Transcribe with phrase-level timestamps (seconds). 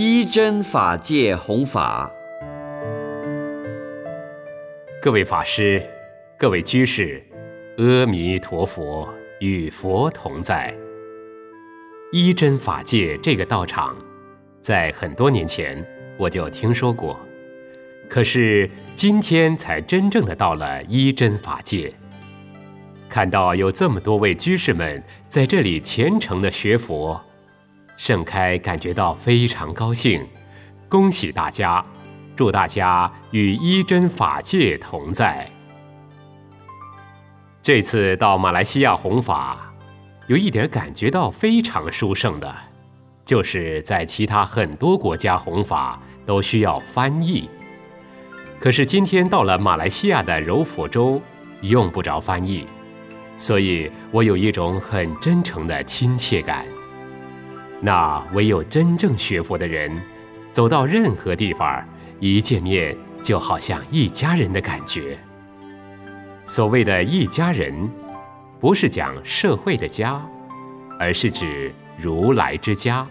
[0.00, 2.08] 一真法界弘法，
[5.02, 5.84] 各位法师，
[6.38, 7.20] 各位居士，
[7.78, 10.72] 阿弥陀佛，与佛同在。
[12.12, 13.96] 一真法界这个道场，
[14.62, 15.84] 在很多年前
[16.16, 17.18] 我就听说过，
[18.08, 21.92] 可是今天才真正的到了一真法界，
[23.08, 27.20] 看到有这么多位居士们在这里虔诚的学佛。
[27.98, 30.24] 盛开感觉到非常高兴，
[30.88, 31.84] 恭喜大家，
[32.36, 35.50] 祝大家与一真法界同在。
[37.60, 39.74] 这次到马来西亚弘法，
[40.28, 42.54] 有一点感觉到非常殊胜的，
[43.24, 47.50] 就是在其他很多国家弘法都需要翻译，
[48.60, 51.20] 可是今天到了马来西亚的柔佛州，
[51.62, 52.64] 用不着翻译，
[53.36, 56.64] 所以我有一种很真诚的亲切感。
[57.80, 59.90] 那唯有真正学佛的人，
[60.52, 61.84] 走到任何地方，
[62.18, 65.16] 一见面就好像一家人的感觉。
[66.44, 67.88] 所谓的一家人，
[68.58, 70.20] 不是讲社会的家，
[70.98, 73.06] 而是指如来之家。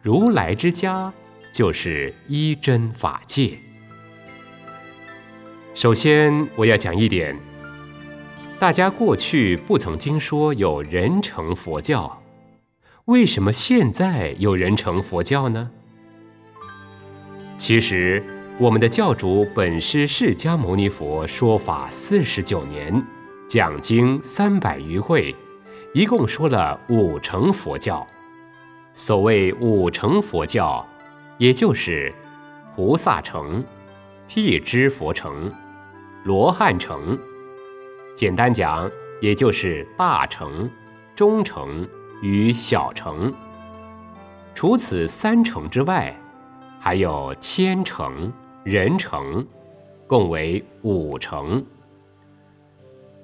[0.00, 1.12] 如来之家
[1.52, 3.56] 就是一真法界。
[5.74, 7.38] 首先，我要讲一点，
[8.58, 12.21] 大家过去不曾听说有人成佛教。
[13.06, 15.68] 为什么现在有人成佛教呢？
[17.58, 18.22] 其实，
[18.60, 23.04] 我们的教主本师释迦牟尼佛说法四十九年，
[23.48, 25.34] 讲经三百余会，
[25.92, 28.06] 一共说了五成佛教。
[28.94, 30.86] 所谓五成佛教，
[31.38, 32.14] 也就是
[32.76, 33.64] 菩萨成、
[34.28, 35.50] 辟支佛成、
[36.22, 37.18] 罗汉成。
[38.14, 38.88] 简单讲，
[39.20, 40.70] 也就是大成、
[41.16, 41.84] 中成。
[42.22, 43.32] 与小乘，
[44.54, 46.16] 除此三乘之外，
[46.80, 49.44] 还有天乘、人乘，
[50.06, 51.64] 共为五乘。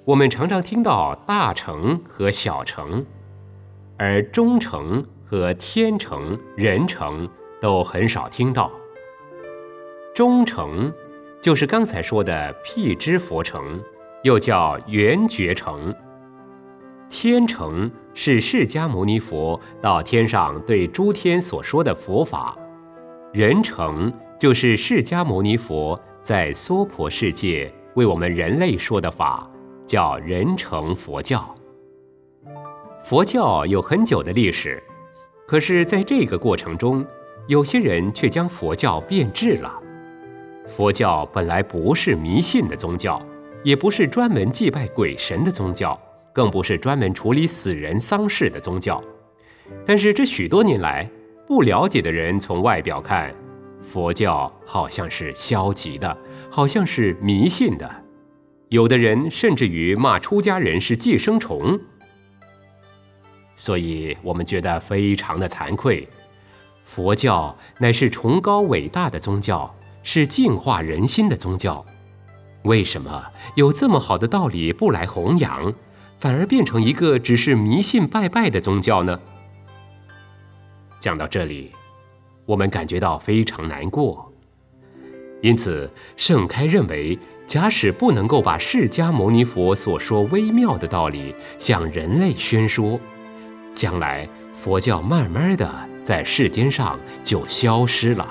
[0.05, 3.07] 我们常常听到大乘和小乘，
[3.97, 7.29] 而中乘和天乘、人乘
[7.61, 8.69] 都很少听到。
[10.13, 10.92] 中乘
[11.41, 13.81] 就是刚才说的辟支佛乘，
[14.25, 15.95] 又叫圆觉乘。
[17.08, 22.57] 天成是释迦牟尼佛到天上对诸天所说的佛法，
[23.33, 29.51] 人成就是释迦牟尼佛在娑婆世界为我们人类说的法，
[29.86, 31.55] 叫人成佛教。
[33.02, 34.83] 佛教有很久的历史，
[35.46, 37.05] 可是在这个过程中，
[37.46, 39.73] 有些人却将佛教变质了。
[40.67, 43.20] 佛教本来不是迷信的宗教，
[43.64, 45.98] 也不是专门祭拜鬼神的宗教。
[46.39, 49.03] 更不是专门处理死人丧事的宗教，
[49.85, 51.11] 但是这许多年来，
[51.49, 53.35] 不了解的人从外表看，
[53.83, 56.17] 佛教好像是消极的，
[56.49, 57.91] 好像是迷信的，
[58.69, 61.77] 有的人甚至于骂出家人是寄生虫。
[63.57, 66.09] 所以我们觉得非常的惭愧，
[66.85, 69.75] 佛教乃是崇高伟大的宗教，
[70.05, 71.85] 是净化人心的宗教，
[72.63, 73.25] 为什么
[73.57, 75.75] 有这么好的道理不来弘扬？
[76.18, 79.20] 反而变成一个只是迷信拜拜的宗教呢？
[80.98, 81.70] 讲到这里，
[82.45, 84.30] 我们感觉到非常难过。
[85.40, 92.98] 因此，盛开认为，假使不能够把释迦牟尼佛所说微妙的道理向人类宣说，
[93.73, 98.28] 将来佛教慢慢的在世间上就消失了，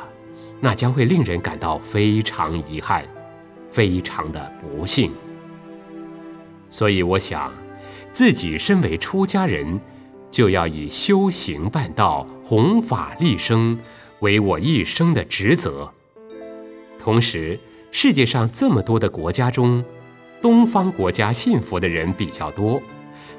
[0.59, 3.05] 那将会令人感到非常遗憾，
[3.71, 5.13] 非常的不幸。
[6.69, 7.49] 所以，我想。
[8.17, 9.79] 自己身为出家人，
[10.31, 13.77] 就要以修行办道、弘法利生
[14.21, 15.93] 为我一生的职责。
[16.99, 17.59] 同时，
[17.91, 19.85] 世界上这么多的国家中，
[20.41, 22.81] 东方国家信佛的人比较多，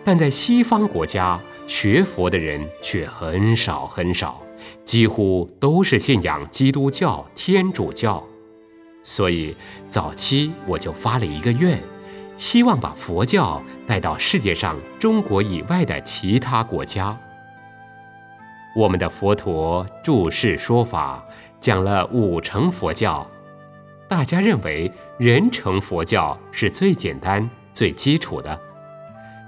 [0.04, 4.40] 但在西方国家学佛的人却很少很少，
[4.84, 8.22] 几乎都是信仰基督教、天主教。
[9.02, 9.56] 所以，
[9.90, 11.82] 早期我就发了一个愿。
[12.38, 17.14] 希望把佛教带到世界上中国以外的其他国家。
[18.76, 21.22] 我们的佛陀注释说法
[21.60, 23.28] 讲了五成佛教，
[24.08, 28.58] 大家认为人成佛教是最简单、最基础的。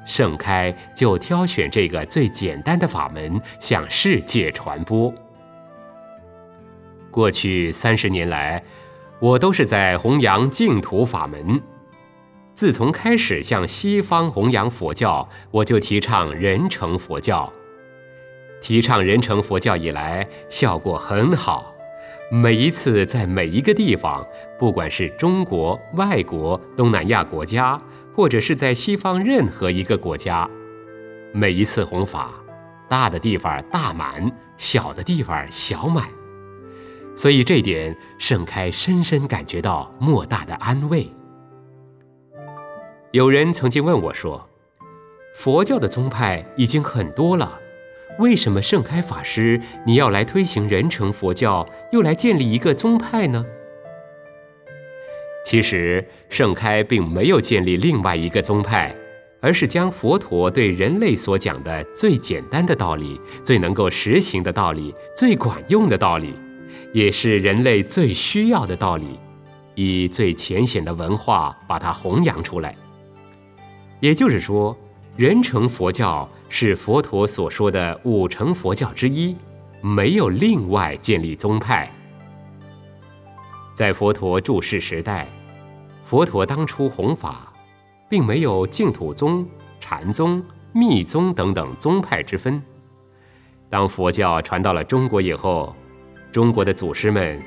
[0.05, 5.15] 盛开就挑选这个最简单的法门向世界传播。
[7.09, 8.61] 过去三十年来，
[9.21, 11.61] 我都是在弘扬净土法门。
[12.55, 17.51] 自从开始向西方弘扬佛教，我就提倡人成佛教。
[18.61, 21.73] 提倡人成佛教以来，效果很好。
[22.31, 24.25] 每一次在每一个地方，
[24.59, 27.81] 不管是中国、外国、东南亚国家，
[28.15, 30.49] 或者是在西方任何一个国家，
[31.33, 32.31] 每一次弘法，
[32.89, 36.07] 大的地方大满，小的地方小满。
[37.17, 41.11] 所以这点，盛开深深感觉到莫大的安慰。
[43.13, 44.49] 有人曾经问我说
[45.35, 47.59] ：“佛教的宗派已经很多了。”
[48.21, 53.45] 为什么盛开法师你要来推行人成佛教，又来建立一个宗派呢？
[55.45, 58.95] 其实盛开并没有建立另外一个宗派，
[59.41, 66.33] 而是将佛陀对人类所讲的最简单的道理、最能够实行的道理、最管用的道理，
[66.93, 69.19] 也是人类最需要的道理，
[69.75, 72.73] 以最浅显的文化把它弘扬出来。
[74.01, 74.77] 也就是说。
[75.17, 79.37] 人成佛教是佛陀所说的五成佛教之一，
[79.83, 81.91] 没有另外建立宗派。
[83.75, 85.27] 在佛陀住世时代，
[86.07, 87.53] 佛陀当初弘法，
[88.09, 89.47] 并没有净土宗、
[89.79, 90.43] 禅宗、
[90.73, 92.63] 密宗等等宗派之分。
[93.69, 95.75] 当佛教传到了中国以后，
[96.33, 97.39] 中国的祖师们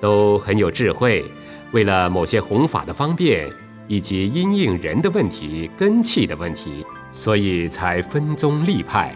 [0.00, 1.24] 都很有智慧，
[1.70, 3.48] 为了某些弘法的方便。
[3.86, 9.14] 以及因应人的问题、根器的问题，所以才分宗立派。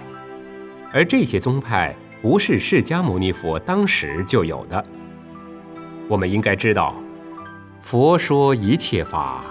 [0.92, 4.84] 而这些宗派不是释迦牟尼佛当时就有的。
[6.08, 6.94] 我们应该知道，
[7.80, 9.44] 佛说一切法，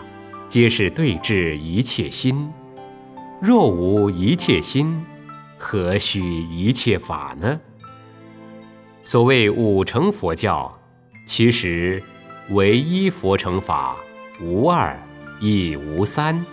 [0.47, 2.49] 皆是对治一切心。
[3.39, 4.99] 若无一切心，
[5.57, 7.59] 何须一切法呢？
[9.03, 10.75] 所谓五乘佛教，
[11.25, 12.01] 其实
[12.49, 13.95] 唯一佛乘法，
[14.41, 14.99] 无二。
[15.39, 16.45] 亦无三。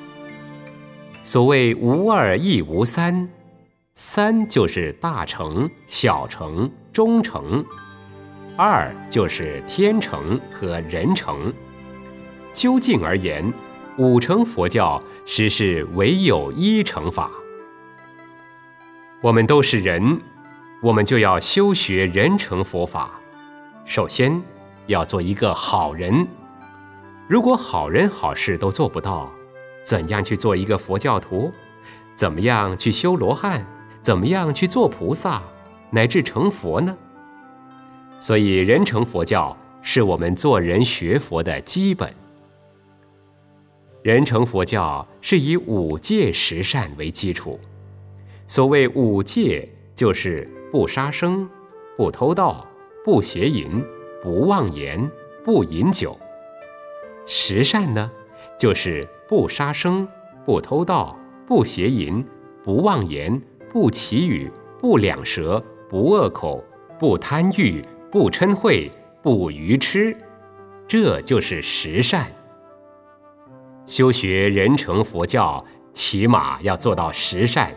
[1.22, 3.28] 所谓无二亦无三，
[3.94, 7.64] 三就是大乘、小乘、中乘，
[8.56, 11.52] 二就是天成和人成。
[12.52, 13.52] 究竟而言，
[13.96, 17.30] 五乘佛教实是唯有一乘法。
[19.22, 20.20] 我们都是人，
[20.82, 23.18] 我们就要修学人成佛法。
[23.86, 24.42] 首先，
[24.86, 26.26] 要做一个好人。
[27.26, 29.32] 如果好人好事都做不到，
[29.82, 31.50] 怎样去做一个佛教徒？
[32.14, 33.64] 怎么样去修罗汉？
[34.02, 35.42] 怎么样去做菩萨，
[35.90, 36.94] 乃至成佛呢？
[38.18, 42.12] 所以，人成佛教是我们做人学佛的基本。
[44.02, 47.58] 人成佛教是以五戒十善为基础。
[48.46, 49.66] 所谓五戒，
[49.96, 51.48] 就是不杀生、
[51.96, 52.66] 不偷盗、
[53.02, 53.82] 不邪淫、
[54.22, 55.10] 不妄言、
[55.42, 56.18] 不饮酒。
[57.26, 58.10] 十善呢，
[58.58, 60.06] 就是不杀生、
[60.44, 61.16] 不偷盗、
[61.46, 62.24] 不邪淫、
[62.62, 63.40] 不妄言、
[63.72, 64.50] 不绮语、
[64.80, 66.62] 不两舌、不恶口、
[66.98, 68.90] 不贪欲、不嗔恚、
[69.22, 70.16] 不愚痴，
[70.86, 72.26] 这就是十善。
[73.86, 77.70] 修学人成佛教，起码要做到十善。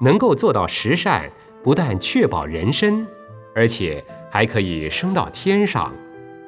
[0.00, 1.30] 能够做到十善，
[1.62, 3.06] 不但确保人身，
[3.54, 5.94] 而且还可以升到天上，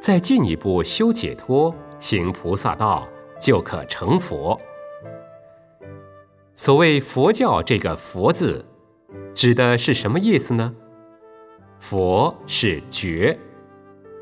[0.00, 1.72] 再进一步修解脱。
[2.04, 3.08] 行菩萨道
[3.40, 4.60] 就可成佛。
[6.54, 8.62] 所谓佛教这个“佛”字，
[9.32, 10.74] 指的是什么意思呢？
[11.78, 13.38] 佛是觉，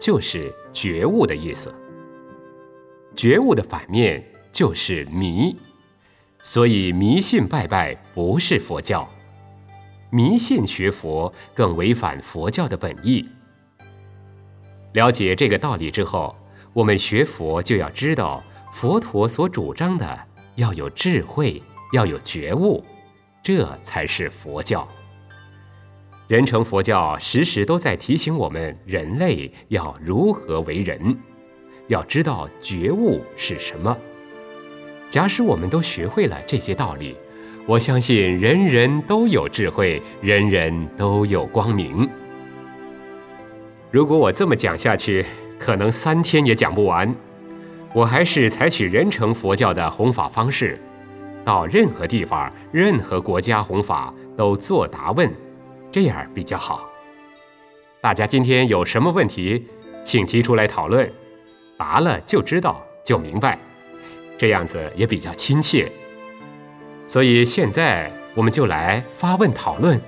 [0.00, 1.74] 就是觉悟的意思。
[3.16, 5.56] 觉悟的反面就是迷，
[6.38, 9.08] 所以迷信拜拜不是佛教，
[10.10, 13.28] 迷信学佛更违反佛教的本意。
[14.92, 16.36] 了解这个道理之后。
[16.72, 20.18] 我们学佛就要知道，佛陀所主张的
[20.56, 21.62] 要有智慧，
[21.92, 22.82] 要有觉悟，
[23.42, 24.88] 这才是佛教。
[26.28, 31.14] 人成佛教时时都在提醒我们，人类要如何为人，
[31.88, 33.94] 要知道觉悟是什么。
[35.10, 37.14] 假使我们都学会了这些道理，
[37.66, 42.08] 我相信人人都有智慧，人人都有光明。
[43.90, 45.22] 如果我这么讲下去，
[45.64, 47.14] 可能三天也讲不完，
[47.94, 50.76] 我还是采取人成佛教的弘法方式，
[51.44, 55.32] 到任何地方、任何国家弘法都作答问，
[55.88, 56.82] 这样比较好。
[58.00, 59.64] 大家今天有什么问题，
[60.02, 61.08] 请提出来讨论，
[61.78, 63.56] 答了就知道就明白，
[64.36, 65.88] 这样子也比较亲切。
[67.06, 70.00] 所以现在我们就来发问讨论。